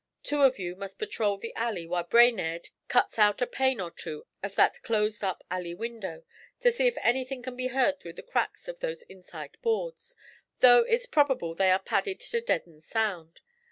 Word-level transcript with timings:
Two 0.23 0.41
of 0.41 0.57
you 0.57 0.75
must 0.75 0.97
patrol 0.97 1.37
the 1.37 1.53
alley 1.55 1.85
while 1.85 2.01
Brainerd 2.03 2.69
cuts 2.87 3.19
out 3.19 3.39
a 3.39 3.45
pane 3.45 3.79
or 3.79 3.91
two 3.91 4.25
of 4.41 4.55
that 4.55 4.81
closed 4.81 5.23
up 5.23 5.43
alley 5.51 5.75
window, 5.75 6.23
to 6.61 6.71
see 6.71 6.87
if 6.87 6.97
anything 7.03 7.43
can 7.43 7.55
be 7.55 7.67
heard 7.67 7.99
through 7.99 8.13
the 8.13 8.23
cracks 8.23 8.67
of 8.67 8.79
those 8.79 9.03
inside 9.03 9.57
boards, 9.61 10.15
though 10.59 10.79
it's 10.79 11.05
probable 11.05 11.53
they 11.53 11.69
are 11.69 11.77
padded 11.77 12.19
to 12.21 12.41
deaden 12.41 12.81
sound. 12.81 13.41